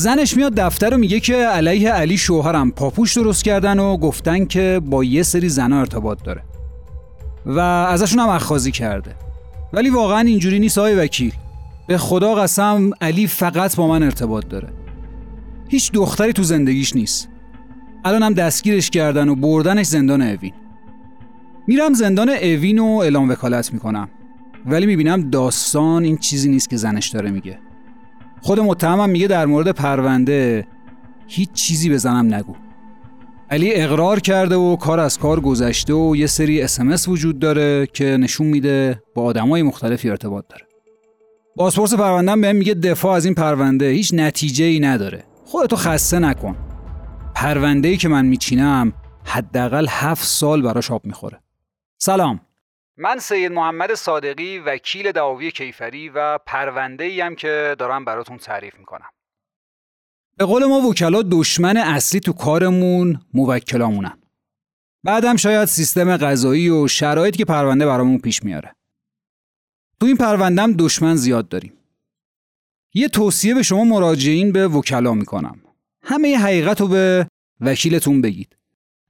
زنش 0.00 0.36
میاد 0.36 0.54
دفتر 0.54 0.94
و 0.94 0.98
میگه 0.98 1.20
که 1.20 1.36
علیه 1.36 1.90
علی 1.90 2.18
شوهرم 2.18 2.70
پاپوش 2.70 3.16
درست 3.16 3.44
کردن 3.44 3.78
و 3.78 3.96
گفتن 3.96 4.44
که 4.44 4.80
با 4.84 5.04
یه 5.04 5.22
سری 5.22 5.48
زنها 5.48 5.78
ارتباط 5.80 6.22
داره. 6.22 6.42
و 7.46 7.58
ازشون 7.60 8.18
هم 8.18 8.28
اخخازی 8.28 8.70
کرده. 8.70 9.14
ولی 9.72 9.90
واقعا 9.90 10.20
اینجوری 10.20 10.58
نیست 10.58 10.78
آقای 10.78 10.94
وکیل. 10.94 11.32
به 11.86 11.98
خدا 11.98 12.34
قسم 12.34 12.90
علی 13.00 13.26
فقط 13.26 13.76
با 13.76 13.86
من 13.86 14.02
ارتباط 14.02 14.48
داره. 14.48 14.68
هیچ 15.68 15.92
دختری 15.92 16.32
تو 16.32 16.42
زندگیش 16.42 16.96
نیست. 16.96 17.28
الان 18.04 18.22
هم 18.22 18.34
دستگیرش 18.34 18.90
کردن 18.90 19.28
و 19.28 19.34
بردنش 19.34 19.86
زندان 19.86 20.22
اوین. 20.22 20.52
میرم 21.66 21.94
زندان 21.94 22.28
اوین 22.28 22.78
و 22.78 22.86
اعلام 22.86 23.28
وکالت 23.30 23.72
می‌کنم. 23.72 24.08
ولی 24.66 24.86
می‌بینم 24.86 25.30
داستان 25.30 26.04
این 26.04 26.16
چیزی 26.16 26.48
نیست 26.48 26.70
که 26.70 26.76
زنش 26.76 27.08
داره 27.08 27.30
میگه. 27.30 27.58
خود 28.42 28.60
متهمم 28.60 29.10
میگه 29.10 29.26
در 29.26 29.46
مورد 29.46 29.68
پرونده 29.68 30.66
هیچ 31.26 31.52
چیزی 31.52 31.88
به 31.88 31.98
زنم 31.98 32.34
نگو. 32.34 32.54
علی 33.50 33.74
اقرار 33.74 34.20
کرده 34.20 34.56
و 34.56 34.76
کار 34.76 35.00
از 35.00 35.18
کار 35.18 35.40
گذشته 35.40 35.94
و 35.94 36.16
یه 36.16 36.26
سری 36.26 36.62
اسمس 36.62 37.08
وجود 37.08 37.38
داره 37.38 37.86
که 37.86 38.04
نشون 38.04 38.46
میده 38.46 39.02
با 39.14 39.22
آدمای 39.22 39.62
مختلفی 39.62 40.10
ارتباط 40.10 40.44
داره. 40.48 40.66
بازپرس 41.56 41.94
پروندهم 41.94 42.40
بهم 42.40 42.56
میگه 42.56 42.74
دفاع 42.74 43.12
از 43.12 43.24
این 43.24 43.34
پرونده 43.34 43.88
هیچ 43.88 44.14
نتیجه 44.14 44.64
ای 44.64 44.80
نداره. 44.80 45.24
خودتو 45.44 45.76
خسته 45.76 46.18
نکن. 46.18 46.56
پرونده 47.34 47.88
ای 47.88 47.96
که 47.96 48.08
من 48.08 48.26
میچینم 48.26 48.92
حداقل 49.24 49.86
هفت 49.88 50.24
سال 50.24 50.62
براش 50.62 50.90
آب 50.90 51.04
می‌خوره. 51.04 51.40
سلام. 51.98 52.40
من 53.02 53.18
سید 53.18 53.52
محمد 53.52 53.94
صادقی 53.94 54.58
وکیل 54.58 55.12
دعاوی 55.12 55.50
کیفری 55.50 56.08
و 56.08 56.38
پرونده 56.38 57.04
ای 57.04 57.20
هم 57.20 57.34
که 57.34 57.76
دارم 57.78 58.04
براتون 58.04 58.38
تعریف 58.38 58.78
می‌کنم. 58.78 59.10
به 60.36 60.44
قول 60.44 60.64
ما 60.64 60.80
وکلا 60.80 61.22
دشمن 61.22 61.76
اصلی 61.76 62.20
تو 62.20 62.32
کارمون 62.32 63.20
موکلامونن. 63.34 64.18
بعدم 65.04 65.36
شاید 65.36 65.64
سیستم 65.64 66.16
قضایی 66.16 66.68
و 66.68 66.88
شرایطی 66.88 67.38
که 67.38 67.44
پرونده 67.44 67.86
برامون 67.86 68.18
پیش 68.18 68.44
میاره. 68.44 68.74
تو 70.00 70.06
این 70.06 70.16
پرونده 70.16 70.62
هم 70.62 70.72
دشمن 70.72 71.16
زیاد 71.16 71.48
داریم. 71.48 71.72
یه 72.94 73.08
توصیه 73.08 73.54
به 73.54 73.62
شما 73.62 73.84
مراجعین 73.84 74.52
به 74.52 74.68
وکلا 74.68 75.14
می‌کنم. 75.14 75.60
همه 76.02 76.36
حقیقت 76.36 76.80
رو 76.80 76.88
به 76.88 77.26
وکیلتون 77.60 78.20
بگید. 78.20 78.56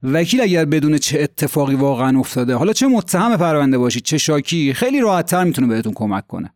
وکیل 0.03 0.41
اگر 0.41 0.65
بدون 0.65 0.97
چه 0.97 1.19
اتفاقی 1.21 1.75
واقعا 1.75 2.19
افتاده. 2.19 2.55
حالا 2.55 2.73
چه 2.73 2.87
متهم 2.87 3.37
پرونده 3.37 3.77
باشید 3.77 4.03
چه 4.03 4.17
شاکی 4.17 4.73
خیلی 4.73 5.01
راحتتر 5.01 5.43
می‌تونه 5.43 5.67
بهتون 5.67 5.93
کمک 5.93 6.27
کنه. 6.27 6.53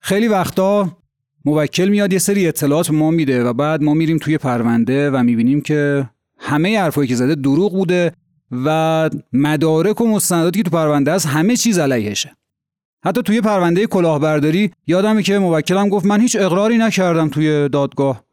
خیلی 0.00 0.28
وقتا 0.28 0.98
موکل 1.44 1.88
میاد 1.88 2.12
یه 2.12 2.18
سری 2.18 2.48
اطلاعات 2.48 2.90
ما 2.90 3.10
میده 3.10 3.44
و 3.44 3.52
بعد 3.52 3.82
ما 3.82 3.94
میریم 3.94 4.18
توی 4.18 4.38
پرونده 4.38 5.10
و 5.10 5.22
می‌بینیم 5.22 5.60
که 5.60 6.10
همه 6.38 6.80
حرفایی 6.80 7.08
که 7.08 7.14
زده 7.14 7.34
دروغ 7.34 7.72
بوده 7.72 8.12
و 8.64 9.10
مدارک 9.32 10.00
و 10.00 10.06
مستنداتی 10.06 10.58
که 10.58 10.62
تو 10.62 10.76
پرونده 10.76 11.12
است 11.12 11.26
همه 11.26 11.56
چیز 11.56 11.78
علیهشه. 11.78 12.36
حتی 13.04 13.22
توی 13.22 13.40
پرونده 13.40 13.86
کلاهبرداری 13.86 14.70
یادمه 14.86 15.22
که 15.22 15.38
موکلم 15.38 15.88
گفت 15.88 16.06
من 16.06 16.20
هیچ 16.20 16.36
اقراری 16.40 16.78
نکردم 16.78 17.28
توی 17.28 17.68
دادگاه. 17.68 18.25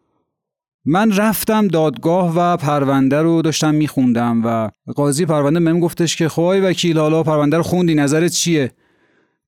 من 0.86 1.16
رفتم 1.16 1.68
دادگاه 1.68 2.34
و 2.36 2.58
پرونده 2.58 3.22
رو 3.22 3.42
داشتم 3.42 3.76
میخوندم 3.76 4.46
و 4.46 4.70
قاضی 4.96 5.26
پرونده 5.26 5.60
بهم 5.60 5.80
گفتش 5.80 6.16
که 6.16 6.30
خواهی 6.30 6.62
وکیل 6.62 6.98
حالا 6.98 7.24
پرونده 7.24 7.58
رو 7.58 7.64
خوندی 7.64 7.96
نظرت 7.96 8.32
چیه؟ 8.32 8.72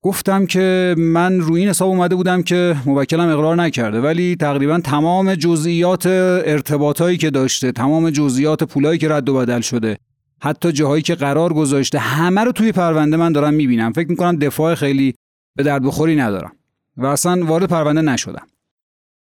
گفتم 0.02 0.46
که 0.46 0.94
من 0.98 1.40
روی 1.40 1.60
این 1.60 1.68
حساب 1.68 1.88
اومده 1.88 2.14
بودم 2.14 2.42
که 2.42 2.76
موکلم 2.86 3.28
اقرار 3.28 3.56
نکرده 3.56 4.00
ولی 4.00 4.36
تقریبا 4.36 4.80
تمام 4.80 5.34
جزئیات 5.34 6.06
ارتباطایی 6.06 7.16
که 7.16 7.30
داشته 7.30 7.72
تمام 7.72 8.10
جزئیات 8.10 8.64
پولایی 8.64 8.98
که 8.98 9.08
رد 9.08 9.28
و 9.28 9.34
بدل 9.34 9.60
شده 9.60 9.96
حتی 10.42 10.72
جاهایی 10.72 11.02
که 11.02 11.14
قرار 11.14 11.52
گذاشته 11.52 11.98
همه 11.98 12.40
رو 12.40 12.52
توی 12.52 12.72
پرونده 12.72 13.16
من 13.16 13.32
دارم 13.32 13.54
می‌بینم. 13.54 13.92
فکر 13.92 14.08
می‌کنم 14.08 14.36
دفاع 14.36 14.74
خیلی 14.74 15.14
به 15.56 15.62
درد 15.62 15.82
بخوری 15.82 16.16
ندارم. 16.16 16.52
و 16.96 17.06
اصلا 17.06 17.44
وارد 17.46 17.68
پرونده 17.68 18.02
نشدم. 18.02 18.46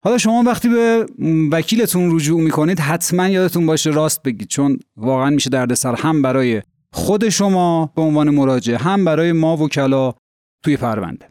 حالا 0.05 0.19
شما 0.19 0.43
وقتی 0.47 0.69
به 0.69 1.07
وکیلتون 1.53 2.17
رجوع 2.17 2.41
می‌کنید 2.41 2.81
حتما 2.81 3.29
یادتون 3.29 3.67
باشه 3.67 3.91
راست 3.91 4.23
بگید 4.23 4.49
چون 4.49 4.79
واقعا 4.97 5.31
میشه 5.31 5.51
دردسر 5.51 5.95
هم 5.95 6.23
برای 6.23 6.63
خود 6.93 7.29
شما 7.29 7.93
به 7.97 8.03
عنوان 8.03 8.31
مراجع 8.31 8.75
هم 8.75 9.05
برای 9.05 9.33
ما 9.33 9.57
وکلا 9.57 10.15
توی 10.65 10.77
پرونده. 10.77 11.29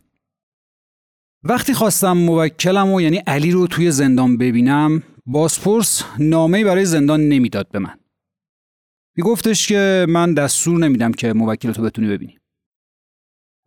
وقتی 1.43 1.73
خواستم 1.73 2.11
موکلم 2.11 2.91
و 2.91 3.01
یعنی 3.01 3.17
علی 3.17 3.51
رو 3.51 3.67
توی 3.67 3.91
زندان 3.91 4.37
ببینم 4.37 5.03
بازپرس 5.25 6.03
نامه 6.19 6.63
برای 6.63 6.85
زندان 6.85 7.29
نمی‌داد 7.29 7.67
به 7.71 7.79
من. 7.79 7.99
میگفتش 9.17 9.67
که 9.67 10.05
من 10.09 10.33
دستور 10.33 10.79
نمیدم 10.79 11.11
که 11.11 11.33
موکلتو 11.33 11.81
بتونی 11.81 12.07
ببینی. 12.07 12.37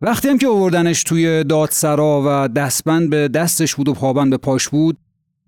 وقتی 0.01 0.27
هم 0.27 0.37
که 0.37 0.47
آوردنش 0.47 1.03
توی 1.03 1.43
دادسرا 1.43 2.23
و 2.25 2.47
دستبند 2.47 3.09
به 3.09 3.27
دستش 3.27 3.75
بود 3.75 3.89
و 3.89 3.93
پابند 3.93 4.29
به 4.29 4.37
پاش 4.37 4.69
بود 4.69 4.97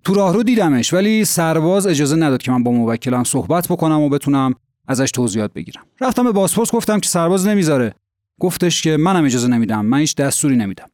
تو 0.03 0.13
راهرو 0.13 0.43
دیدمش 0.43 0.93
ولی 0.93 1.25
سرباز 1.25 1.87
اجازه 1.87 2.15
نداد 2.15 2.41
که 2.41 2.51
من 2.51 2.63
با 2.63 2.71
موکلم 2.71 3.23
صحبت 3.23 3.67
بکنم 3.67 4.01
و 4.01 4.09
بتونم 4.09 4.53
ازش 4.87 5.11
توضیحات 5.11 5.53
بگیرم. 5.53 5.83
رفتم 6.01 6.23
به 6.23 6.31
بازپرس 6.31 6.71
گفتم 6.71 6.99
که 6.99 7.09
سرباز 7.09 7.47
نمی‌ذاره. 7.47 7.93
گفتش 8.39 8.81
که 8.81 8.97
منم 8.97 9.25
اجازه 9.25 9.47
نمیدم 9.47 9.85
من 9.85 9.99
هیچ 9.99 10.15
دستوری 10.15 10.55
نمیدم. 10.55 10.89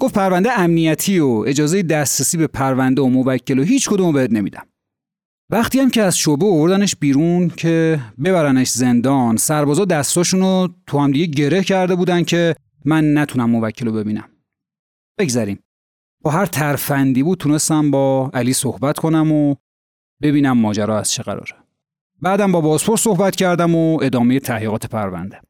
گفت 0.00 0.14
پرونده 0.14 0.60
امنیتی 0.60 1.18
و 1.18 1.44
اجازه 1.46 1.82
دسترسی 1.82 2.36
به 2.36 2.46
پرونده 2.46 3.02
و 3.02 3.06
موکل 3.06 3.58
و 3.58 3.62
هیچ 3.62 3.88
کدوم 3.88 4.12
بهت 4.12 4.32
نمیدم. 4.32 4.66
وقتی 5.50 5.80
هم 5.80 5.90
که 5.90 6.02
از 6.02 6.18
شعبه 6.18 6.46
آوردنش 6.46 6.96
بیرون 6.96 7.48
که 7.48 8.00
ببرنش 8.24 8.70
زندان 8.70 9.36
سربازا 9.36 9.84
دستاشون 9.84 10.40
رو 10.40 10.68
تو 10.86 10.98
هم 10.98 11.12
دیگه 11.12 11.26
گره 11.26 11.64
کرده 11.64 11.94
بودن 11.94 12.22
که 12.24 12.54
من 12.84 13.18
نتونم 13.18 13.50
موکل 13.50 13.86
رو 13.86 13.92
ببینم. 13.92 14.28
بگذریم. 15.18 15.58
با 16.22 16.30
هر 16.30 16.46
ترفندی 16.46 17.22
بود 17.22 17.38
تونستم 17.38 17.90
با 17.90 18.30
علی 18.34 18.52
صحبت 18.52 18.98
کنم 18.98 19.32
و 19.32 19.54
ببینم 20.22 20.58
ماجرا 20.58 20.98
از 20.98 21.10
چه 21.10 21.22
قراره. 21.22 21.54
بعدم 22.22 22.52
با 22.52 22.60
بازپرس 22.60 23.00
صحبت 23.00 23.36
کردم 23.36 23.74
و 23.74 24.00
ادامه 24.02 24.40
تحقیقات 24.40 24.86
پرونده. 24.86 25.40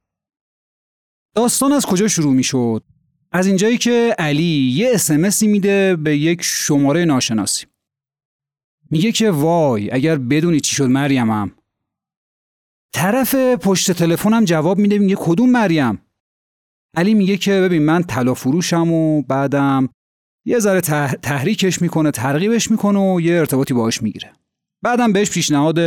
داستان 1.35 1.73
از 1.73 1.87
کجا 1.87 2.09
شروع 2.09 2.35
می 2.35 2.43
شد؟ 2.43 2.85
از 3.33 3.47
اینجایی 3.47 3.79
که 3.79 4.15
علی 4.19 4.73
یه 4.75 4.91
اسمسی 4.93 5.47
میده 5.47 5.97
به 5.97 6.17
یک 6.17 6.43
شماره 6.43 7.05
ناشناسی. 7.05 7.67
میگه 8.91 9.13
که 9.13 9.31
وای 9.31 9.91
اگر 9.91 10.17
بدونی 10.17 10.61
چی 10.61 10.75
شد 10.77 10.85
مریمم 10.85 11.53
طرف 12.93 13.35
پشت 13.35 13.93
تلفنم 13.93 14.45
جواب 14.45 14.79
میده 14.79 14.99
میگه 14.99 15.17
کدوم 15.19 15.51
مریم؟ 15.51 16.03
علی 16.97 17.15
میگه 17.15 17.37
که 17.37 17.51
ببین 17.51 17.83
من 17.83 18.03
طلا 18.03 18.35
فروشم 18.35 18.93
و 18.93 19.23
بعدم 19.23 19.89
یه 20.47 20.59
ذره 20.59 20.81
تحریکش 21.23 21.83
می‌کنه 21.83 22.11
ترغیبش 22.11 22.71
می‌کنه 22.71 22.99
و 22.99 23.21
یه 23.21 23.39
ارتباطی 23.39 23.75
باهاش 23.75 24.03
می‌گیره. 24.03 24.33
بعدم 24.83 25.13
بهش 25.13 25.31
پیشنهاد 25.31 25.79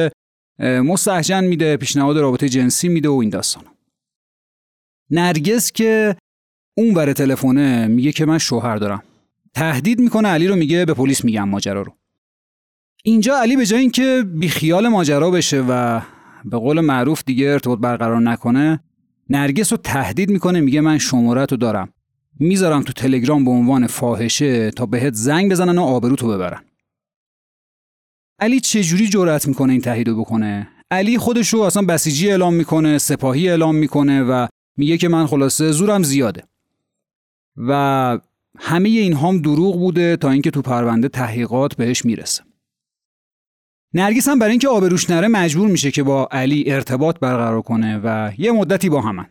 مستحجن 0.59 1.43
میده 1.43 1.77
پیشنهاد 1.77 2.17
رابطه 2.17 2.49
جنسی 2.49 2.89
میده 2.89 3.09
و 3.09 3.13
این 3.13 3.29
داستان 3.29 3.63
نرگس 5.09 5.71
که 5.71 6.15
اون 6.77 6.93
بر 6.93 7.13
تلفنه 7.13 7.87
میگه 7.87 8.11
که 8.11 8.25
من 8.25 8.37
شوهر 8.37 8.75
دارم. 8.75 9.03
تهدید 9.53 9.99
می‌کنه 9.99 10.27
علی 10.27 10.47
رو 10.47 10.55
میگه 10.55 10.85
به 10.85 10.93
پلیس 10.93 11.25
میگم 11.25 11.49
ماجرا 11.49 11.81
رو. 11.81 11.93
اینجا 13.03 13.37
علی 13.37 13.55
به 13.55 13.65
جای 13.65 13.79
اینکه 13.79 14.25
بیخیال 14.33 14.87
ماجرا 14.87 15.31
بشه 15.31 15.61
و 15.69 16.01
به 16.45 16.57
قول 16.57 16.79
معروف 16.79 17.23
دیگه 17.25 17.47
ارتباط 17.47 17.79
برقرار 17.79 18.21
نکنه 18.21 18.83
نرگس 19.29 19.71
رو 19.73 19.77
تهدید 19.77 20.29
می‌کنه 20.29 20.61
میگه 20.61 20.81
من 20.81 20.97
شمارت 20.97 21.51
رو 21.51 21.57
دارم. 21.57 21.93
می‌ذارم 22.39 22.81
تو 22.81 22.93
تلگرام 22.93 23.45
به 23.45 23.51
عنوان 23.51 23.87
فاحشه 23.87 24.71
تا 24.71 24.85
بهت 24.85 25.13
زنگ 25.13 25.51
بزنن 25.51 25.77
و 25.77 25.81
آبروتو 25.81 26.27
ببرن. 26.27 26.61
علی 28.39 28.59
چجوری 28.59 29.07
جرأت 29.07 29.47
می‌کنه 29.47 29.71
این 29.71 29.81
تهدید 29.81 30.09
بکنه؟ 30.09 30.67
علی 30.91 31.17
خودش 31.17 31.49
رو 31.53 31.61
اصلا 31.61 31.85
بسیجی 31.85 32.29
اعلام 32.29 32.53
می‌کنه 32.53 32.97
سپاهی 32.97 33.49
اعلام 33.49 33.75
می‌کنه 33.75 34.23
و 34.23 34.47
میگه 34.77 34.97
که 34.97 35.09
من 35.09 35.27
خلاصه 35.27 35.71
زورم 35.71 36.03
زیاده. 36.03 36.43
و 37.57 38.19
همه 38.59 38.89
این 38.89 39.13
هم 39.13 39.41
دروغ 39.41 39.79
بوده 39.79 40.17
تا 40.17 40.31
اینکه 40.31 40.51
تو 40.51 40.61
پرونده 40.61 41.07
تحقیقات 41.07 41.75
بهش 41.75 42.05
می‌رسه. 42.05 42.43
نرگس 43.93 44.27
هم 44.27 44.39
برای 44.39 44.51
اینکه 44.51 44.69
آبروش 44.69 45.09
نره 45.09 45.27
مجبور 45.27 45.67
میشه 45.67 45.91
که 45.91 46.03
با 46.03 46.27
علی 46.31 46.71
ارتباط 46.71 47.19
برقرار 47.19 47.61
کنه 47.61 48.01
و 48.03 48.31
یه 48.37 48.51
مدتی 48.51 48.89
با 48.89 49.01
همن. 49.01 49.27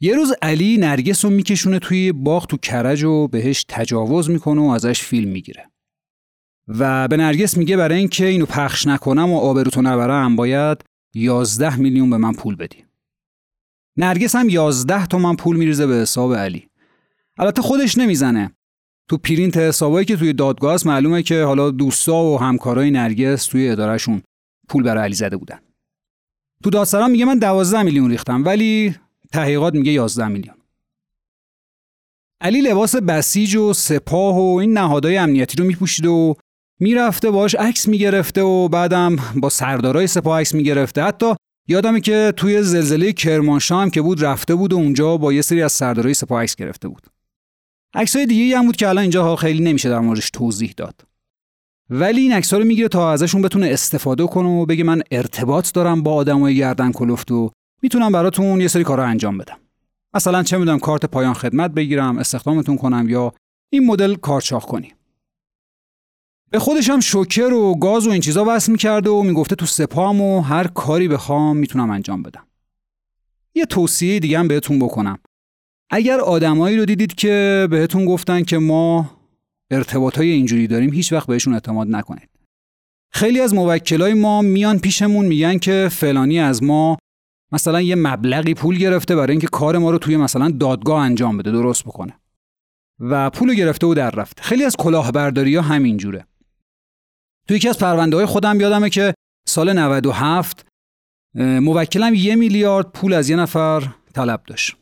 یه 0.00 0.14
روز 0.14 0.32
علی 0.42 0.76
نرگس 0.76 1.24
رو 1.24 1.30
میکشونه 1.30 1.78
توی 1.78 2.12
باغ 2.12 2.46
تو 2.46 2.56
کرج 2.56 3.04
و 3.04 3.28
بهش 3.28 3.64
تجاوز 3.68 4.30
می‌کنه 4.30 4.60
و 4.60 4.64
ازش 4.64 5.02
فیلم 5.02 5.30
می‌گیره. 5.30 5.70
و 6.68 7.08
به 7.08 7.16
نرگس 7.16 7.56
میگه 7.56 7.76
برای 7.76 7.98
اینکه 7.98 8.26
اینو 8.26 8.46
پخش 8.46 8.86
نکنم 8.86 9.30
و 9.30 9.38
آبروتو 9.38 9.82
نبرم 9.82 10.36
باید 10.36 10.84
11 11.14 11.76
میلیون 11.76 12.10
به 12.10 12.16
من 12.16 12.32
پول 12.32 12.56
بدی. 12.56 12.84
نرگس 13.96 14.36
هم 14.36 14.48
11 14.48 15.06
تومن 15.06 15.36
پول 15.36 15.56
میریزه 15.56 15.86
به 15.86 15.94
حساب 15.94 16.34
علی. 16.34 16.68
البته 17.38 17.62
خودش 17.62 17.98
نمی‌زنه. 17.98 18.52
تو 19.08 19.16
پرینت 19.16 19.56
حسابایی 19.56 20.06
که 20.06 20.16
توی 20.16 20.32
دادگاه 20.32 20.74
است 20.74 20.86
معلومه 20.86 21.22
که 21.22 21.42
حالا 21.42 21.70
دوستا 21.70 22.24
و 22.24 22.40
همکارای 22.40 22.90
نرگس 22.90 23.46
توی 23.46 23.68
ادارهشون 23.68 24.22
پول 24.68 24.82
برای 24.82 25.04
علی 25.04 25.14
زده 25.14 25.36
بودن. 25.36 25.58
تو 26.64 26.70
دادسرا 26.70 27.08
میگه 27.08 27.24
من 27.24 27.38
12 27.38 27.82
میلیون 27.82 28.10
ریختم 28.10 28.44
ولی 28.44 28.94
تحقیقات 29.32 29.74
میگه 29.74 29.92
11 29.92 30.28
میلیون. 30.28 30.54
علی 32.40 32.60
لباس 32.60 32.96
بسیج 32.96 33.56
و 33.56 33.72
سپاه 33.72 34.36
و 34.36 34.56
این 34.56 34.72
نهادهای 34.72 35.16
امنیتی 35.16 35.56
رو 35.56 35.64
میپوشید 35.64 36.06
و 36.06 36.34
می‌رفته 36.80 37.30
باش 37.30 37.54
عکس 37.54 37.88
می‌گرفته 37.88 38.42
و 38.42 38.68
بعدم 38.68 39.16
با 39.36 39.48
سردارای 39.48 40.06
سپاه 40.06 40.40
عکس 40.40 40.54
می‌گرفته. 40.54 41.02
حتی 41.02 41.34
یادمه 41.68 42.00
که 42.00 42.32
توی 42.36 42.62
زلزله 42.62 43.12
کرمانشاه 43.12 43.82
هم 43.82 43.90
که 43.90 44.02
بود 44.02 44.24
رفته 44.24 44.54
بود 44.54 44.72
و 44.72 44.76
اونجا 44.76 45.16
با 45.16 45.32
یه 45.32 45.42
سری 45.42 45.62
از 45.62 45.72
سردارای 45.72 46.14
سپاه 46.14 46.42
عکس 46.42 46.56
گرفته 46.56 46.88
بود. 46.88 47.06
عکسای 47.94 48.26
دیگه 48.26 48.58
هم 48.58 48.66
بود 48.66 48.76
که 48.76 48.88
الان 48.88 49.02
اینجا 49.02 49.36
خیلی 49.36 49.64
نمیشه 49.64 49.88
در 49.88 50.00
موردش 50.00 50.30
توضیح 50.30 50.74
داد. 50.76 51.00
ولی 51.90 52.20
این 52.20 52.32
عکس‌ها 52.32 52.58
رو 52.58 52.64
می‌گیره 52.64 52.88
تا 52.88 53.12
ازشون 53.12 53.42
بتونه 53.42 53.66
استفاده 53.66 54.26
کنه 54.26 54.48
و 54.48 54.66
بگه 54.66 54.84
من 54.84 55.02
ارتباط 55.10 55.72
دارم 55.72 56.02
با 56.02 56.14
آدمای 56.14 56.56
گردن 56.56 56.92
کلفت 56.92 57.30
و 57.30 57.50
می‌تونم 57.82 58.12
براتون 58.12 58.60
یه 58.60 58.68
سری 58.68 58.84
کارا 58.84 59.04
انجام 59.04 59.38
بدم. 59.38 59.58
مثلا 60.14 60.42
چه 60.42 60.58
می‌دونم 60.58 60.78
کارت 60.78 61.06
پایان 61.06 61.34
خدمت 61.34 61.70
بگیرم 61.70 62.18
استخدامتون 62.18 62.76
کنم 62.76 63.08
یا 63.08 63.32
این 63.72 63.86
مدل 63.86 64.14
کارچاخ 64.14 64.64
کنی. 64.64 64.94
به 66.50 66.58
خودش 66.58 66.90
هم 66.90 67.00
شوکر 67.00 67.52
و 67.52 67.74
گاز 67.74 68.06
و 68.06 68.10
این 68.10 68.20
چیزا 68.20 68.44
وصل 68.48 68.72
می‌کرده 68.72 69.10
و 69.10 69.22
می‌گفته 69.22 69.54
تو 69.56 69.66
سپام 69.66 70.20
و 70.20 70.40
هر 70.40 70.66
کاری 70.66 71.08
بخوام 71.08 71.56
می‌تونم 71.56 71.90
انجام 71.90 72.22
بدم. 72.22 72.46
یه 73.54 73.66
توصیه 73.66 74.18
دیگه 74.20 74.38
هم 74.38 74.48
بهتون 74.48 74.78
بکنم. 74.78 75.18
اگر 75.90 76.20
آدمایی 76.20 76.76
رو 76.76 76.84
دیدید 76.84 77.14
که 77.14 77.68
بهتون 77.70 78.04
گفتن 78.04 78.42
که 78.42 78.58
ما 78.58 79.10
ارتباط 79.70 80.18
های 80.18 80.30
اینجوری 80.30 80.66
داریم 80.66 80.92
هیچ 80.92 81.12
وقت 81.12 81.26
بهشون 81.26 81.54
اعتماد 81.54 81.88
نکنید. 81.88 82.28
خیلی 83.12 83.40
از 83.40 83.54
موکلای 83.54 84.14
ما 84.14 84.42
میان 84.42 84.78
پیشمون 84.78 85.26
میگن 85.26 85.58
که 85.58 85.88
فلانی 85.90 86.40
از 86.40 86.62
ما 86.62 86.98
مثلا 87.52 87.80
یه 87.80 87.94
مبلغی 87.94 88.54
پول 88.54 88.78
گرفته 88.78 89.16
برای 89.16 89.30
اینکه 89.30 89.46
کار 89.46 89.78
ما 89.78 89.90
رو 89.90 89.98
توی 89.98 90.16
مثلا 90.16 90.50
دادگاه 90.50 91.02
انجام 91.02 91.36
بده 91.36 91.50
درست 91.50 91.84
بکنه. 91.84 92.20
و 93.00 93.30
پول 93.30 93.54
گرفته 93.54 93.86
و 93.86 93.94
در 93.94 94.10
رفته. 94.10 94.42
خیلی 94.42 94.64
از 94.64 94.76
کلاهبرداری 94.76 95.56
ها 95.56 95.62
همینجوره 95.62 96.26
توی 97.48 97.56
یکی 97.56 97.68
از 97.68 97.78
پرونده 97.78 98.16
های 98.16 98.26
خودم 98.26 98.60
یادمه 98.60 98.90
که 98.90 99.14
سال 99.48 99.72
97 99.72 100.66
موکلم 101.34 102.14
یه 102.14 102.34
میلیارد 102.34 102.92
پول 102.92 103.12
از 103.12 103.30
یه 103.30 103.36
نفر 103.36 103.88
طلب 104.14 104.42
داشت. 104.46 104.76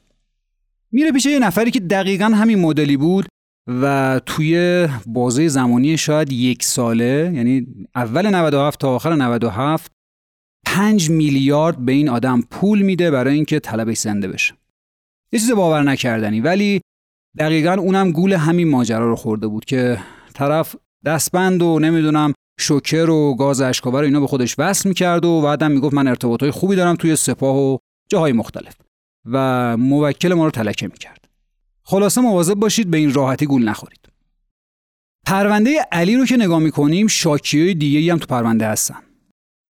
میره 0.93 1.13
پیش 1.13 1.27
یه 1.27 1.39
نفری 1.39 1.71
که 1.71 1.81
دقیقا 1.81 2.25
همین 2.25 2.59
مدلی 2.59 2.97
بود 2.97 3.27
و 3.69 4.21
توی 4.27 4.89
بازه 5.07 5.49
زمانی 5.49 5.97
شاید 5.97 6.33
یک 6.33 6.63
ساله 6.63 7.33
یعنی 7.35 7.67
اول 7.95 8.27
97 8.27 8.81
تا 8.81 8.95
آخر 8.95 9.15
97 9.15 9.93
5 10.67 11.11
میلیارد 11.11 11.85
به 11.85 11.93
این 11.93 12.09
آدم 12.09 12.41
پول 12.51 12.83
میده 12.83 13.11
برای 13.11 13.35
اینکه 13.35 13.61
طلبش 13.61 13.99
زنده 13.99 14.29
بشه. 14.29 14.55
یه 15.33 15.39
چیز 15.39 15.51
باور 15.51 15.83
نکردنی 15.83 16.41
ولی 16.41 16.81
دقیقا 17.39 17.73
اونم 17.73 18.13
گول 18.13 18.33
همین 18.33 18.69
ماجرا 18.69 19.09
رو 19.09 19.17
خورده 19.17 19.47
بود 19.47 19.65
که 19.65 19.99
طرف 20.35 20.77
دستبند 21.05 21.63
و 21.63 21.79
نمی‌دونم 21.79 22.33
شوکر 22.61 23.11
و 23.11 23.35
گاز 23.35 23.61
اشکاور 23.61 24.03
اینا 24.03 24.21
به 24.21 24.27
خودش 24.27 24.55
وصل 24.59 24.89
می‌کرد 24.89 25.25
و 25.25 25.41
بعدم 25.41 25.71
می‌گفت 25.71 25.95
من 25.95 26.09
ارتباطهای 26.09 26.51
خوبی 26.51 26.77
دارم 26.77 26.97
توی 26.97 27.17
سپاه 27.17 27.57
و 27.57 27.79
جاهای 28.09 28.33
مختلف. 28.33 28.75
و 29.27 29.77
موکل 29.77 30.35
ما 30.35 30.45
رو 30.45 30.51
تلکه 30.51 30.87
می‌کرد. 30.89 31.29
خلاصه 31.83 32.21
مواظب 32.21 32.55
باشید 32.55 32.91
به 32.91 32.97
این 32.97 33.15
راحتی 33.15 33.47
گول 33.47 33.69
نخورید. 33.69 34.09
پرونده 35.27 35.87
علی 35.93 36.17
رو 36.17 36.27
که 36.27 36.37
نگاه 36.37 36.59
می‌کنیم 36.59 37.07
شاکیای 37.07 37.75
دیگه 37.75 38.13
هم 38.13 38.19
تو 38.19 38.27
پرونده 38.27 38.67
هستن. 38.67 39.03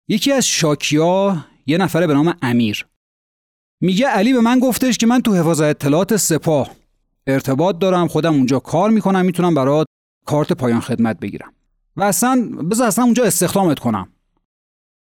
یکی 0.07 0.31
از 0.31 0.47
شاکیا 0.47 1.45
یه 1.65 1.77
نفره 1.77 2.07
به 2.07 2.13
نام 2.13 2.33
امیر. 2.41 2.85
میگه 3.81 4.07
علی 4.07 4.33
به 4.33 4.41
من 4.41 4.59
گفتش 4.59 4.97
که 4.97 5.07
من 5.07 5.21
تو 5.21 5.33
حفاظت 5.33 5.63
اطلاعات 5.63 6.17
سپاه 6.17 6.71
ارتباط 7.27 7.79
دارم 7.79 8.07
خودم 8.07 8.33
اونجا 8.33 8.59
کار 8.59 8.89
می‌کنم 8.89 9.25
می‌تونم 9.25 9.55
برات 9.55 9.87
کارت 10.25 10.53
پایان 10.53 10.79
خدمت 10.79 11.19
بگیرم. 11.19 11.53
و 11.95 12.03
اصلا 12.03 12.49
بذار 12.71 12.87
اصلا 12.87 13.05
اونجا 13.05 13.23
استخدامت 13.23 13.79
کنم. 13.79 14.14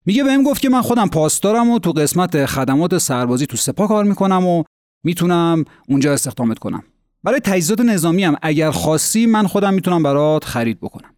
میگه 0.09 0.25
بهم 0.25 0.43
گفت 0.43 0.63
که 0.63 0.69
من 0.69 0.83
خودم 0.83 1.09
پاسدارم 1.09 1.71
و 1.71 1.79
تو 1.79 1.93
قسمت 1.93 2.47
خدمات 2.47 2.99
سربازی 2.99 3.47
تو 3.47 3.57
سپاه 3.57 3.89
کار 3.89 4.05
می‌کنم 4.05 4.47
و 4.47 4.63
می‌تونم 5.05 5.65
اونجا 5.89 6.13
استخدامت 6.13 6.59
کنم. 6.59 6.83
برای 7.25 7.41
تجهیزات 7.41 7.81
نظامی 7.81 8.25
هم 8.25 8.37
اگر 8.43 8.71
خاصی 8.71 9.27
من 9.27 9.47
خودم 9.47 9.75
می‌تونم 9.75 10.03
برات 10.03 10.45
خرید 10.45 10.81
بکنم. 10.81 11.15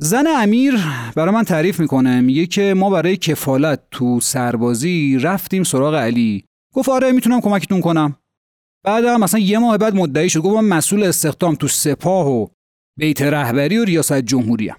زن 0.00 0.24
امیر 0.26 0.74
برای 1.16 1.34
من 1.34 1.42
تعریف 1.42 1.80
می‌کنه 1.80 2.20
میگه 2.20 2.46
که 2.46 2.74
ما 2.76 2.90
برای 2.90 3.16
کفالت 3.16 3.80
تو 3.90 4.20
سربازی 4.20 5.18
رفتیم 5.18 5.62
سراغ 5.62 5.94
علی. 5.94 6.44
گفت 6.74 6.88
آره 6.88 7.12
می‌تونم 7.12 7.40
کمکتون 7.40 7.80
کنم. 7.80 8.16
بعد 8.84 9.04
مثلا 9.04 9.40
یه 9.40 9.58
ماه 9.58 9.78
بعد 9.78 9.94
مدعی 9.94 10.30
شد 10.30 10.40
گفت 10.40 10.56
من 10.56 10.68
مسئول 10.76 11.02
استخدام 11.02 11.54
تو 11.54 11.68
سپاه 11.68 12.28
و 12.28 12.46
بیت 12.98 13.22
رهبری 13.22 13.78
و 13.78 13.84
ریاست 13.84 14.20
جمهوری 14.20 14.68
هم. 14.68 14.76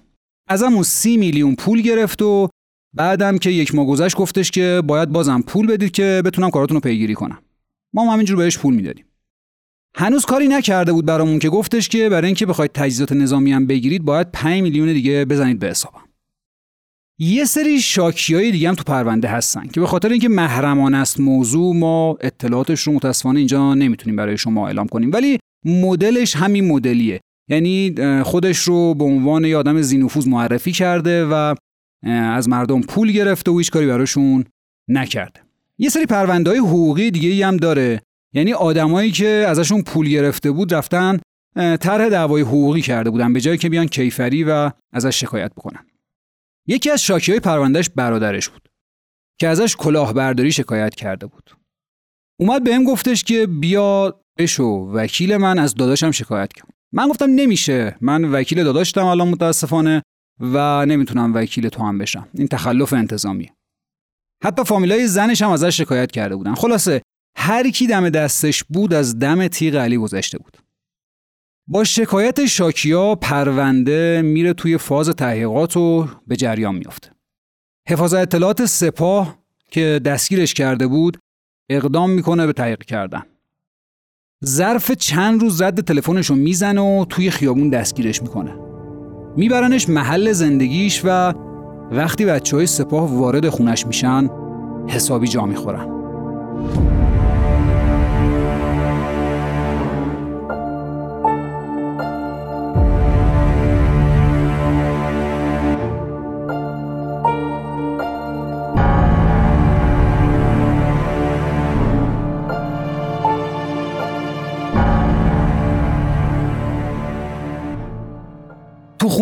ازمون 0.49 0.83
سی 0.83 1.17
میلیون 1.17 1.55
پول 1.55 1.81
گرفت 1.81 2.21
و 2.21 2.49
بعدم 2.95 3.37
که 3.37 3.49
یک 3.49 3.75
ماه 3.75 3.87
گذشت 3.87 4.15
گفتش 4.15 4.51
که 4.51 4.81
باید 4.87 5.09
بازم 5.09 5.41
پول 5.41 5.67
بدید 5.67 5.91
که 5.91 6.21
بتونم 6.25 6.49
کاراتون 6.49 6.75
رو 6.75 6.81
پیگیری 6.81 7.13
کنم. 7.13 7.37
ما 7.93 8.03
هم 8.03 8.09
همینجور 8.09 8.37
بهش 8.37 8.57
پول 8.57 8.75
می‌دادیم. 8.75 9.05
هنوز 9.97 10.25
کاری 10.25 10.47
نکرده 10.47 10.93
بود 10.93 11.05
برامون 11.05 11.39
که 11.39 11.49
گفتش 11.49 11.89
که 11.89 12.09
برای 12.09 12.25
اینکه 12.25 12.45
بخواید 12.45 12.71
تجهیزات 12.71 13.11
نظامی 13.11 13.51
هم 13.51 13.67
بگیرید 13.67 14.03
باید 14.03 14.31
5 14.31 14.61
میلیون 14.61 14.93
دیگه 14.93 15.25
بزنید 15.25 15.59
به 15.59 15.67
حسابم. 15.67 16.01
یه 17.19 17.45
سری 17.45 17.81
شاکیای 17.81 18.51
دیگه 18.51 18.69
هم 18.69 18.75
تو 18.75 18.83
پرونده 18.83 19.27
هستن 19.27 19.67
که 19.67 19.79
به 19.79 19.87
خاطر 19.87 20.09
اینکه 20.09 20.29
محرمان 20.29 20.93
است 20.93 21.19
موضوع 21.19 21.75
ما 21.75 22.17
اطلاعاتش 22.21 22.81
رو 22.81 22.93
متاسفانه 22.93 23.39
اینجا 23.39 23.73
نمی‌تونیم 23.73 24.15
برای 24.15 24.37
شما 24.37 24.67
اعلام 24.67 24.87
کنیم. 24.87 25.11
ولی 25.11 25.39
مدلش 25.65 26.35
همین 26.35 26.67
مدلیه. 26.67 27.19
یعنی 27.49 27.95
خودش 28.23 28.57
رو 28.57 28.93
به 28.93 29.03
عنوان 29.03 29.45
یه 29.45 29.57
آدم 29.57 29.81
زینوفوز 29.81 30.27
معرفی 30.27 30.71
کرده 30.71 31.25
و 31.25 31.55
از 32.03 32.49
مردم 32.49 32.81
پول 32.81 33.11
گرفته 33.11 33.51
و 33.51 33.57
هیچ 33.57 33.71
کاری 33.71 33.87
براشون 33.87 34.45
نکرده 34.89 35.45
یه 35.77 35.89
سری 35.89 36.05
پرونده 36.05 36.49
های 36.49 36.59
حقوقی 36.59 37.11
دیگه 37.11 37.47
هم 37.47 37.57
داره. 37.57 38.01
یعنی 38.33 38.53
آدمایی 38.53 39.11
که 39.11 39.27
ازشون 39.27 39.81
پول 39.81 40.09
گرفته 40.09 40.51
بود 40.51 40.73
رفتن 40.73 41.19
طرح 41.55 42.09
دعوای 42.09 42.41
حقوقی 42.41 42.81
کرده 42.81 43.09
بودن 43.09 43.33
به 43.33 43.41
جایی 43.41 43.57
که 43.57 43.69
بیان 43.69 43.87
کیفری 43.87 44.43
و 44.43 44.71
ازش 44.93 45.19
شکایت 45.19 45.51
بکنن. 45.53 45.85
یکی 46.67 46.91
از 46.91 47.03
شاکی 47.03 47.31
های 47.31 47.39
پروندهش 47.39 47.89
برادرش 47.95 48.49
بود 48.49 48.69
که 49.39 49.47
ازش 49.47 49.75
کلاهبرداری 49.75 50.51
شکایت 50.51 50.95
کرده 50.95 51.25
بود. 51.25 51.51
اومد 52.39 52.63
بهم 52.63 52.83
گفتش 52.83 53.23
که 53.23 53.47
بیا 53.47 54.21
بشو 54.37 54.65
وکیل 54.93 55.37
من 55.37 55.59
از 55.59 55.75
داداشم 55.75 56.11
شکایت 56.11 56.53
کنم 56.53 56.73
من 56.93 57.07
گفتم 57.07 57.29
نمیشه. 57.29 57.95
من 58.01 58.25
وکیل 58.25 58.63
داداشتم 58.63 59.05
الان 59.05 59.27
متاسفانه. 59.27 60.03
و 60.39 60.85
نمی‌تونم 60.85 61.33
وکیل 61.33 61.69
تو 61.69 61.83
هم 61.83 61.97
بشم. 61.97 62.27
این 62.33 62.47
تخلف 62.47 62.93
انتظامیه. 62.93 63.53
حتی 64.43 64.63
فامیلای 64.63 65.07
زنش 65.07 65.41
هم 65.41 65.49
ازش 65.49 65.77
شکایت 65.77 66.11
کرده 66.11 66.35
بودن. 66.35 66.55
خلاصه 66.55 67.01
هر 67.37 67.69
کی 67.69 67.87
دم 67.87 68.09
دستش 68.09 68.63
بود 68.63 68.93
از 68.93 69.19
دم 69.19 69.47
تیغ 69.47 69.75
علی 69.75 69.97
گذشته 69.97 70.37
بود. 70.37 70.57
با 71.67 71.83
شکایت 71.83 72.45
شاکیا 72.45 73.15
پرونده 73.15 74.21
میره 74.21 74.53
توی 74.53 74.77
فاز 74.77 75.09
تحقیقات 75.09 75.77
و 75.77 76.07
به 76.27 76.35
جریان 76.35 76.75
میافته. 76.75 77.11
حفاظت 77.87 78.17
اطلاعات 78.17 78.65
سپاه 78.65 79.39
که 79.71 80.01
دستگیرش 80.05 80.53
کرده 80.53 80.87
بود 80.87 81.17
اقدام 81.69 82.09
می‌کنه 82.09 82.45
به 82.45 82.53
تحقیق 82.53 82.83
کردن. 82.83 83.23
ظرف 84.45 84.91
چند 84.91 85.41
روز 85.41 85.61
رد 85.61 85.81
تلفنش 85.81 86.31
می‌زنه 86.31 86.81
و 86.81 87.05
توی 87.05 87.31
خیابون 87.31 87.69
دستگیرش 87.69 88.21
می‌کنه. 88.21 88.64
میبرنش 89.37 89.89
محل 89.89 90.31
زندگیش 90.31 91.01
و 91.05 91.33
وقتی 91.91 92.25
بچه 92.25 92.57
های 92.57 92.67
سپاه 92.67 93.17
وارد 93.17 93.49
خونش 93.49 93.87
میشن 93.87 94.29
حسابی 94.87 95.27
جا 95.27 95.45
می‌خورن. 95.45 95.87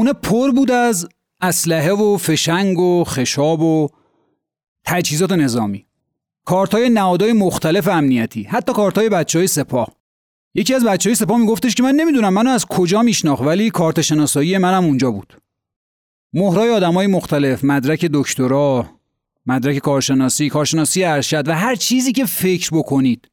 خونه 0.03 0.13
پر 0.13 0.51
بود 0.51 0.71
از 0.71 1.07
اسلحه 1.41 1.91
و 1.91 2.17
فشنگ 2.17 2.79
و 2.79 3.03
خشاب 3.03 3.61
و 3.61 3.87
تجهیزات 4.85 5.31
نظامی. 5.31 5.85
کارت 6.45 6.73
های 6.73 6.89
نهادهای 6.89 7.33
مختلف 7.33 7.87
امنیتی 7.87 8.43
حتی 8.43 8.73
کارت 8.73 8.97
های 8.97 9.09
بچه 9.09 9.39
های 9.39 9.47
سپاه. 9.47 9.87
یکی 10.55 10.73
از 10.73 10.83
بچه 10.83 11.09
های 11.09 11.15
سپاه 11.15 11.37
میگفتش 11.37 11.75
که 11.75 11.83
من 11.83 11.95
نمی‌دونم 11.95 12.33
منو 12.33 12.49
از 12.49 12.65
کجا 12.65 13.01
میشناخت 13.01 13.41
ولی 13.41 13.69
کارت 13.69 14.01
شناسایی 14.01 14.57
منم 14.57 14.85
اونجا 14.85 15.11
بود. 15.11 15.33
مهرای 16.33 16.69
آدمای 16.69 17.07
مختلف 17.07 17.63
مدرک 17.63 18.05
دکترا 18.13 18.85
مدرک 19.45 19.77
کارشناسی 19.77 20.49
کارشناسی 20.49 21.03
ارشد 21.03 21.47
و 21.47 21.55
هر 21.55 21.75
چیزی 21.75 22.11
که 22.11 22.25
فکر 22.25 22.69
بکنید. 22.73 23.29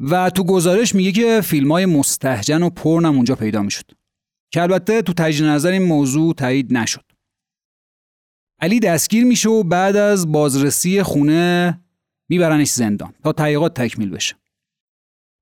و 0.00 0.30
تو 0.30 0.44
گزارش 0.44 0.94
میگه 0.94 1.12
که 1.12 1.40
فیلم 1.40 1.72
های 1.72 1.86
مستحجن 1.86 2.62
و 2.62 2.70
پرنم 2.70 3.14
اونجا 3.14 3.34
پیدا 3.34 3.62
می‌شد. 3.62 4.05
که 4.56 4.62
البته 4.62 5.02
تو 5.02 5.12
تجدید 5.12 5.46
نظر 5.46 5.70
این 5.70 5.82
موضوع 5.82 6.34
تایید 6.34 6.72
نشد. 6.72 7.04
علی 8.60 8.80
دستگیر 8.80 9.24
میشه 9.24 9.48
و 9.48 9.62
بعد 9.62 9.96
از 9.96 10.32
بازرسی 10.32 11.02
خونه 11.02 11.80
میبرنش 12.28 12.70
زندان 12.70 13.14
تا 13.24 13.32
تحقیقات 13.32 13.80
تکمیل 13.80 14.10
بشه. 14.10 14.36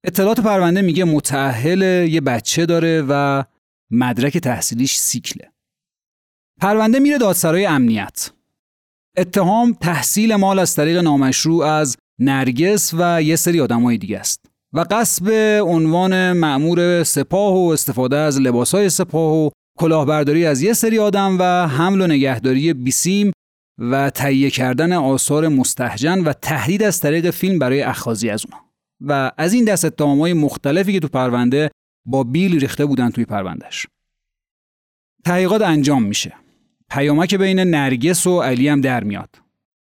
اطلاعات 0.04 0.40
پرونده 0.40 0.82
میگه 0.82 1.04
متأهل 1.04 2.08
یه 2.10 2.20
بچه 2.20 2.66
داره 2.66 3.04
و 3.08 3.44
مدرک 3.90 4.38
تحصیلیش 4.38 4.96
سیکله. 4.96 5.52
پرونده 6.60 6.98
میره 6.98 7.18
دادسرای 7.18 7.66
امنیت. 7.66 8.30
اتهام 9.16 9.72
تحصیل 9.72 10.36
مال 10.36 10.58
از 10.58 10.74
طریق 10.74 10.98
نامشروع 10.98 11.64
از 11.64 11.96
نرگس 12.18 12.94
و 12.94 13.22
یه 13.22 13.36
سری 13.36 13.60
آدمای 13.60 13.98
دیگه 13.98 14.18
است. 14.18 14.53
و 14.74 14.84
قصب 14.90 15.30
عنوان 15.66 16.32
معمور 16.32 17.02
سپاه 17.02 17.54
و 17.54 17.68
استفاده 17.68 18.16
از 18.16 18.40
لباسهای 18.40 18.88
سپاه 18.88 19.34
و 19.34 19.50
کلاهبرداری 19.78 20.46
از 20.46 20.62
یه 20.62 20.72
سری 20.72 20.98
آدم 20.98 21.36
و 21.40 21.66
حمل 21.66 22.00
و 22.00 22.06
نگهداری 22.06 22.72
بیسیم 22.72 23.32
و 23.78 24.10
تهیه 24.10 24.50
کردن 24.50 24.92
آثار 24.92 25.48
مستحجن 25.48 26.18
و 26.24 26.32
تهدید 26.32 26.82
از 26.82 27.00
طریق 27.00 27.30
فیلم 27.30 27.58
برای 27.58 27.82
اخاذی 27.82 28.30
از 28.30 28.44
اونا. 28.46 28.64
و 29.00 29.32
از 29.36 29.52
این 29.52 29.64
دست 29.64 30.00
های 30.00 30.32
مختلفی 30.32 30.92
که 30.92 31.00
تو 31.00 31.08
پرونده 31.08 31.70
با 32.06 32.24
بیل 32.24 32.60
ریخته 32.60 32.86
بودن 32.86 33.10
توی 33.10 33.24
پروندهش 33.24 33.86
تحقیقات 35.24 35.62
انجام 35.62 36.02
میشه. 36.02 36.34
پیامک 36.90 37.34
بین 37.34 37.60
نرگس 37.60 38.26
و 38.26 38.40
علی 38.40 38.68
هم 38.68 38.80
در 38.80 39.04
میاد. 39.04 39.30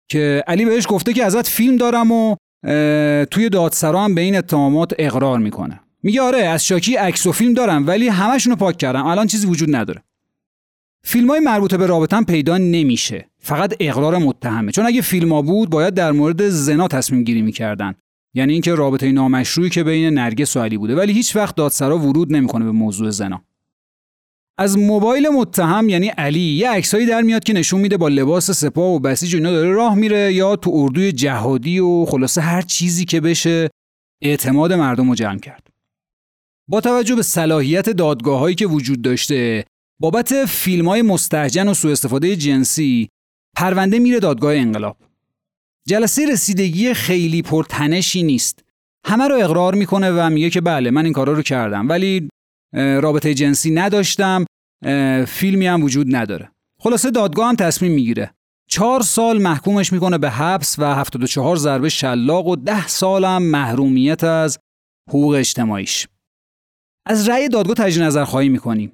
که 0.09 0.43
علی 0.47 0.65
بهش 0.65 0.85
گفته 0.89 1.13
که 1.13 1.25
ازت 1.25 1.47
فیلم 1.47 1.77
دارم 1.77 2.11
و 2.11 2.35
توی 3.31 3.49
دادسرا 3.51 4.03
هم 4.03 4.15
به 4.15 4.21
این 4.21 4.35
اتهامات 4.35 4.93
اقرار 4.99 5.39
می‌کنه. 5.39 5.79
میگه 6.03 6.21
آره 6.21 6.39
از 6.39 6.65
شاکی 6.65 6.95
عکس 6.95 7.25
و 7.25 7.31
فیلم 7.31 7.53
دارم 7.53 7.87
ولی 7.87 8.07
همشونو 8.07 8.55
پاک 8.55 8.77
کردم. 8.77 9.05
الان 9.05 9.27
چیزی 9.27 9.47
وجود 9.47 9.75
نداره. 9.75 10.03
فیلم 11.03 11.29
های 11.29 11.39
مربوط 11.39 11.75
به 11.75 11.85
رابطم 11.85 12.23
پیدا 12.23 12.57
نمیشه. 12.57 13.29
فقط 13.39 13.73
اقرار 13.79 14.17
متهمه. 14.17 14.71
چون 14.71 14.85
اگه 14.85 15.01
فیلم 15.01 15.33
ها 15.33 15.41
بود 15.41 15.69
باید 15.69 15.93
در 15.93 16.11
مورد 16.11 16.49
زنا 16.49 16.87
تصمیم 16.87 17.23
گیری 17.23 17.41
می‌کردن. 17.41 17.93
یعنی 18.33 18.53
اینکه 18.53 18.75
رابطه 18.75 19.11
نامشروعی 19.11 19.69
که 19.69 19.83
بین 19.83 20.13
نرگس 20.13 20.57
و 20.57 20.59
علی 20.59 20.77
بوده. 20.77 20.95
ولی 20.95 21.13
هیچ 21.13 21.35
وقت 21.35 21.55
دادسرا 21.55 21.97
ورود 21.97 22.33
نمی‌کنه 22.33 22.65
به 22.65 22.71
موضوع 22.71 23.09
زنا. 23.09 23.43
از 24.59 24.77
موبایل 24.77 25.29
متهم 25.29 25.89
یعنی 25.89 26.07
علی 26.07 26.39
یه 26.39 26.69
عکسایی 26.69 27.05
در 27.05 27.21
میاد 27.21 27.43
که 27.43 27.53
نشون 27.53 27.81
میده 27.81 27.97
با 27.97 28.07
لباس 28.07 28.51
سپاه 28.51 28.93
و 28.93 28.99
بسیج 28.99 29.35
اینا 29.35 29.51
داره 29.51 29.71
راه 29.71 29.95
میره 29.95 30.33
یا 30.33 30.55
تو 30.55 30.71
اردوی 30.73 31.11
جهادی 31.11 31.79
و 31.79 32.05
خلاصه 32.05 32.41
هر 32.41 32.61
چیزی 32.61 33.05
که 33.05 33.21
بشه 33.21 33.69
اعتماد 34.21 34.73
مردم 34.73 35.09
رو 35.09 35.15
جمع 35.15 35.39
کرد. 35.39 35.67
با 36.67 36.81
توجه 36.81 37.15
به 37.15 37.23
صلاحیت 37.23 37.89
دادگاه 37.89 38.53
که 38.53 38.67
وجود 38.67 39.01
داشته 39.01 39.65
بابت 39.99 40.45
فیلم 40.45 40.87
های 40.87 41.01
مستحجن 41.01 41.67
و 41.67 41.73
سوء 41.73 41.91
استفاده 41.91 42.35
جنسی 42.35 43.09
پرونده 43.55 43.99
میره 43.99 44.19
دادگاه 44.19 44.55
انقلاب. 44.55 44.97
جلسه 45.87 46.25
رسیدگی 46.31 46.93
خیلی 46.93 47.41
پرتنشی 47.41 48.23
نیست. 48.23 48.63
همه 49.05 49.27
رو 49.27 49.35
اقرار 49.35 49.75
می‌کنه 49.75 50.11
و 50.11 50.29
میگه 50.29 50.49
که 50.49 50.61
بله 50.61 50.91
من 50.91 51.03
این 51.03 51.13
کارا 51.13 51.33
رو 51.33 51.41
کردم. 51.41 51.89
ولی 51.89 52.29
رابطه 52.73 53.33
جنسی 53.33 53.71
نداشتم 53.71 54.45
فیلمی 55.27 55.67
هم 55.67 55.83
وجود 55.83 56.15
نداره. 56.15 56.51
خلاصه 56.79 57.11
دادگاه 57.11 57.49
هم 57.49 57.55
تصمیم 57.55 57.91
می‌گیره. 57.91 58.33
چهار 58.69 59.01
سال 59.01 59.41
محکومش 59.41 59.93
می‌کنه 59.93 60.17
به 60.17 60.29
حبس 60.29 60.79
و 60.79 60.95
74 60.95 61.55
ضربه 61.55 61.89
شلاق 61.89 62.47
و 62.47 62.55
ده 62.55 62.87
سال 62.87 63.25
هم 63.25 63.43
محرومیت 63.43 64.23
از 64.23 64.59
حقوق 65.09 65.33
اجتماعیش. 65.33 66.07
از 67.05 67.29
رأی 67.29 67.49
دادگاه 67.49 67.75
تجدید 67.75 68.03
نظر 68.03 68.23
خواهی 68.23 68.49
می‌کنیم. 68.49 68.91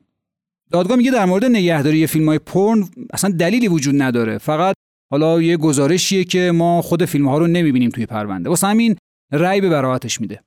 دادگاه 0.71 0.97
میگه 0.97 1.11
در 1.11 1.25
مورد 1.25 1.45
نگهداری 1.45 2.07
فیلم 2.07 2.29
های 2.29 2.39
پرن 2.39 2.89
اصلا 3.13 3.31
دلیلی 3.31 3.67
وجود 3.67 4.01
نداره. 4.01 4.37
فقط 4.37 4.75
حالا 5.11 5.41
یه 5.41 5.57
گزارشیه 5.57 6.23
که 6.23 6.51
ما 6.51 6.81
خود 6.81 7.05
فیلم 7.05 7.27
ها 7.27 7.37
رو 7.37 7.47
نمی‌بینیم 7.47 7.89
توی 7.89 8.05
پرونده. 8.05 8.49
واسه 8.49 8.67
همین 8.67 8.95
رأی 9.31 9.61
به 9.61 9.69
براعتش 9.69 10.21
میده. 10.21 10.43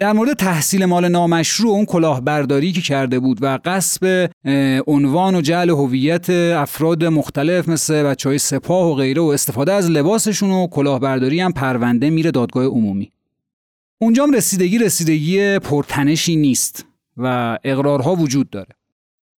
در 0.00 0.12
مورد 0.12 0.32
تحصیل 0.32 0.84
مال 0.84 1.08
نامشروع 1.08 1.72
اون 1.72 1.84
کلاهبرداری 1.84 2.72
که 2.72 2.80
کرده 2.80 3.18
بود 3.18 3.38
و 3.42 3.58
قصب 3.64 4.30
عنوان 4.86 5.34
و 5.34 5.40
جعل 5.40 5.70
هویت 5.70 6.30
افراد 6.30 7.04
مختلف 7.04 7.68
مثل 7.68 8.02
بچه 8.02 8.28
های 8.28 8.38
سپاه 8.38 8.90
و 8.90 8.94
غیره 8.94 9.22
و 9.22 9.24
استفاده 9.24 9.72
از 9.72 9.90
لباسشون 9.90 10.50
و 10.50 10.66
کلاهبرداری 10.66 11.40
هم 11.40 11.52
پرونده 11.52 12.10
میره 12.10 12.30
دادگاه 12.30 12.64
عمومی. 12.64 13.12
اونجا 13.98 14.24
هم 14.24 14.34
رسیدگی 14.34 14.78
رسیدگی 14.78 15.58
پرتنشی 15.58 16.36
نیست 16.36 16.86
و 17.16 17.58
اقرارها 17.64 18.14
وجود 18.14 18.50
داره. 18.50 18.74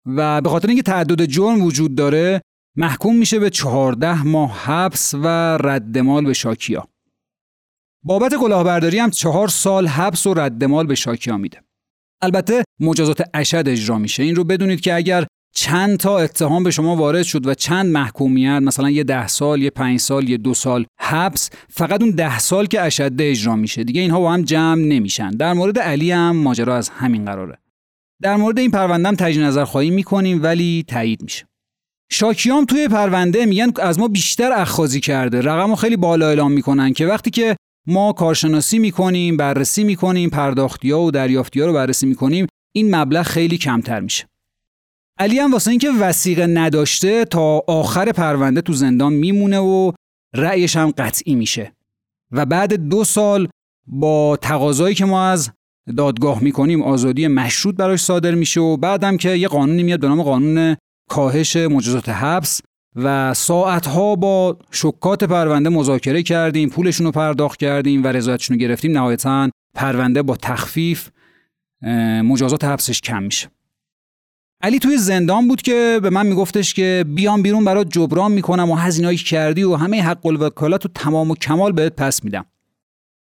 و 0.07 0.41
به 0.41 0.49
خاطر 0.49 0.69
اینکه 0.69 0.83
تعدد 0.83 1.25
جرم 1.25 1.63
وجود 1.63 1.95
داره 1.95 2.43
محکوم 2.77 3.17
میشه 3.17 3.39
به 3.39 3.51
چهارده 3.51 4.23
ماه 4.23 4.65
حبس 4.65 5.15
و 5.15 5.27
ردمال 5.63 6.25
به 6.25 6.33
شاکیا. 6.33 6.89
بابت 8.05 8.35
کلاهبرداری 8.35 8.99
هم 8.99 9.11
چهار 9.11 9.49
سال 9.49 9.87
حبس 9.87 10.27
و 10.27 10.35
ردمال 10.35 10.87
به 10.87 10.95
شاکیا 10.95 11.37
میده. 11.37 11.61
البته 12.23 12.65
مجازات 12.81 13.23
اشد 13.35 13.65
اجرا 13.67 13.99
میشه. 13.99 14.23
این 14.23 14.37
رو 14.37 14.45
بدونید 14.45 14.81
که 14.81 14.95
اگر 14.95 15.27
چند 15.55 15.97
تا 15.97 16.19
اتهام 16.19 16.63
به 16.63 16.71
شما 16.71 16.97
وارد 16.97 17.23
شد 17.23 17.47
و 17.47 17.55
چند 17.55 17.93
محکومیت 17.93 18.59
مثلا 18.63 18.91
یه 18.91 19.05
ده 19.05 19.29
سال 19.29 19.63
یه 19.63 19.71
پنج 19.71 20.01
سال 20.01 20.29
یه 20.29 20.37
دو 20.37 20.55
سال 20.55 20.87
حبس 21.01 21.51
فقط 21.71 22.03
اون 22.03 22.11
ده 22.11 22.39
سال 22.39 22.67
که 22.67 22.81
اشده 22.81 23.31
اجرا 23.31 23.57
میشه. 23.57 23.85
دیگه 23.85 24.01
اینها 24.01 24.21
با 24.21 24.33
هم 24.33 24.43
جمع 24.43 24.83
نمیشن. 24.83 25.31
در 25.31 25.53
مورد 25.53 25.79
علی 25.79 26.11
هم 26.11 26.37
ماجرا 26.37 26.77
از 26.77 26.89
همین 26.89 27.25
قراره. 27.25 27.59
در 28.23 28.37
مورد 28.37 28.59
این 28.59 28.71
پرونده 28.71 29.09
هم 29.09 29.15
تجدید 29.15 29.43
نظر 29.43 29.65
خواهی 29.65 29.91
می‌کنیم 29.91 30.43
ولی 30.43 30.85
تایید 30.89 31.23
میشه. 31.23 31.47
شاکیام 32.11 32.65
توی 32.65 32.89
پرونده 32.89 33.47
میگن 33.47 33.73
از 33.83 33.99
ما 33.99 34.09
بیشتر 34.09 34.53
اخاذی 34.53 35.01
کرده. 35.01 35.41
رقمو 35.41 35.75
خیلی 35.75 35.97
بالا 35.97 36.29
اعلام 36.29 36.53
می‌کنن 36.53 36.93
که 36.93 37.07
وقتی 37.07 37.31
که 37.31 37.57
ما 37.87 38.13
کارشناسی 38.13 38.79
می‌کنیم 38.79 39.37
بررسی 39.37 39.85
می‌کنیم 39.85 40.31
پرداختیا 40.31 41.01
و 41.01 41.11
دریافتیا 41.11 41.67
رو 41.67 41.73
بررسی 41.73 42.07
می‌کنیم 42.07 42.47
این 42.73 42.95
مبلغ 42.95 43.23
خیلی 43.23 43.59
کمتر 43.59 44.01
میشه. 44.01 44.29
علی 45.19 45.39
هم 45.39 45.53
واسه 45.53 45.71
اینکه 45.71 45.91
وسیقه 46.01 46.47
نداشته 46.47 47.25
تا 47.25 47.63
آخر 47.67 48.13
پرونده 48.13 48.61
تو 48.61 48.73
زندان 48.73 49.13
میمونه 49.13 49.59
و 49.59 49.93
رأیش 50.35 50.77
هم 50.77 50.91
قطعی 50.91 51.35
میشه. 51.35 51.73
و 52.31 52.47
بعد 52.47 52.75
دو 52.75 53.05
سال 53.05 53.49
با 53.87 54.37
تقاضایی 54.37 54.95
که 54.95 55.05
ما 55.05 55.27
از 55.27 55.51
دادگاه 55.97 56.43
می‌کنیم 56.43 56.83
آزادی 56.83 57.27
مشروط 57.27 57.75
براش 57.75 58.01
صادر 58.01 58.35
میشه 58.35 58.61
و 58.61 58.77
بعدم 58.77 59.17
که 59.17 59.31
یه 59.31 59.49
قانونی 59.49 59.83
میاد 59.83 60.01
به 60.01 60.09
نام 60.09 60.23
قانون 60.23 60.77
کاهش 61.11 61.57
مجازات 61.57 62.09
حبس 62.09 62.61
و 62.97 63.35
ساعتها 63.35 64.17
با 64.17 64.59
شکات 64.71 65.25
پرونده 65.25 65.69
مذاکره 65.69 66.23
کردیم 66.23 66.69
پولشون 66.69 67.07
رو 67.07 67.13
پرداخت 67.13 67.61
کردیم 67.61 68.05
و 68.05 68.07
رضایتشون 68.07 68.57
رو 68.57 68.61
گرفتیم. 68.61 68.93
نهایتا 68.93 69.51
پرونده 69.75 70.23
با 70.23 70.37
تخفیف 70.37 71.09
مجازات 72.23 72.65
حبسش 72.65 73.01
کم 73.01 73.23
میشه. 73.23 73.49
علی 74.61 74.79
توی 74.79 74.97
زندان 74.97 75.49
بود 75.49 75.63
که 75.63 76.01
به 76.03 76.11
من 76.11 76.27
میگفتش 76.27 76.75
که 76.75 77.05
بیام 77.09 77.43
بیرون 77.43 77.65
برات 77.65 77.89
جبران 77.89 78.33
می‌کنم 78.33 78.71
و 78.71 78.75
هزینه‌ای 78.75 79.17
کردی 79.17 79.63
و 79.63 79.75
همه 79.75 80.03
حق 80.03 80.27
الوکالت 80.27 80.87
و 80.87 80.89
تمام 80.95 81.31
و 81.31 81.35
کمال 81.35 81.73
بهت 81.73 81.97
پس 81.97 82.25
میدم. 82.25 82.47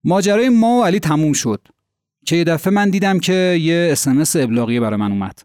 ماجرای 0.05 0.49
ما 0.49 0.81
و 0.81 0.85
علی 0.85 1.01
تموم 1.01 1.33
شد 1.33 1.69
که 2.27 2.37
یه 2.37 2.45
دفعه 2.45 2.73
من 2.73 2.91
دیدم 2.91 3.19
که 3.19 3.59
یه 3.61 3.89
اسمس 3.93 4.37
ابلاغی 4.37 4.81
برای 4.81 5.01
من 5.01 5.13
اومد 5.13 5.43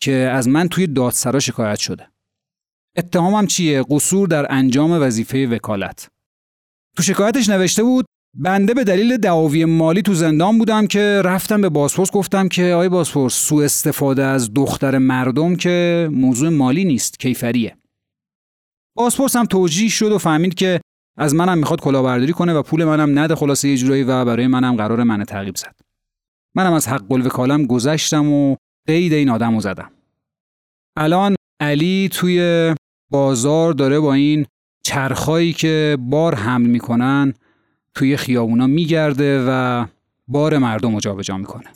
که 0.00 0.12
از 0.12 0.48
من 0.48 0.68
توی 0.68 0.86
دادسرا 0.86 1.40
شکایت 1.40 1.78
شده. 1.78 2.06
اتهامم 2.96 3.46
چیه؟ 3.46 3.84
قصور 3.90 4.28
در 4.28 4.52
انجام 4.52 4.90
وظیفه 4.90 5.46
وکالت. 5.46 6.08
تو 6.96 7.02
شکایتش 7.02 7.48
نوشته 7.48 7.82
بود 7.82 8.06
بنده 8.34 8.74
به 8.74 8.84
دلیل 8.84 9.16
دعاوی 9.16 9.64
مالی 9.64 10.02
تو 10.02 10.14
زندان 10.14 10.58
بودم 10.58 10.86
که 10.86 11.22
رفتم 11.24 11.60
به 11.60 11.68
بازپرس 11.68 12.10
گفتم 12.10 12.48
که 12.48 12.64
آی 12.64 12.88
بازپرس 12.88 13.34
سوء 13.34 13.64
استفاده 13.64 14.22
از 14.24 14.54
دختر 14.54 14.98
مردم 14.98 15.56
که 15.56 16.08
موضوع 16.12 16.48
مالی 16.48 16.84
نیست 16.84 17.20
کیفریه. 17.20 17.76
بازپرس 18.96 19.36
هم 19.36 19.44
توجیه 19.44 19.88
شد 19.88 20.12
و 20.12 20.18
فهمید 20.18 20.54
که 20.54 20.80
از 21.16 21.34
منم 21.34 21.58
می‌خواد 21.58 21.80
کلاهبرداری 21.80 22.32
کنه 22.32 22.54
و 22.54 22.62
پول 22.62 22.84
منم 22.84 23.18
نده 23.18 23.34
خلاصه 23.34 23.68
یه 23.68 23.76
جورایی 23.76 24.02
و 24.02 24.24
برای 24.24 24.46
منم 24.46 24.76
قرار 24.76 25.02
من 25.02 25.24
تعقیب 25.24 25.56
زد. 25.56 25.74
منم 26.54 26.72
از 26.72 26.88
حق 26.88 27.12
الوکالم 27.12 27.66
گذشتم 27.66 28.32
و 28.32 28.56
قید 28.86 29.12
این 29.12 29.30
آدم 29.30 29.60
زدم. 29.60 29.90
الان 30.96 31.36
علی 31.60 32.08
توی 32.12 32.74
بازار 33.10 33.72
داره 33.72 34.00
با 34.00 34.14
این 34.14 34.46
چرخایی 34.82 35.52
که 35.52 35.96
بار 36.00 36.34
حمل 36.34 36.66
می‌کنن 36.66 37.34
توی 37.94 38.16
خیابونا 38.16 38.66
میگرده 38.66 39.44
و 39.48 39.84
بار 40.28 40.58
مردم 40.58 40.94
رو 40.94 41.00
جابجا 41.00 41.36
می‌کنه. 41.36 41.68